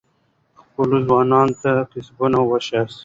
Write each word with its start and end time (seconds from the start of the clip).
خپلو 0.61 0.97
ځوانانو 1.07 1.55
ته 1.61 1.71
کسبونه 1.91 2.37
وښایئ. 2.43 2.85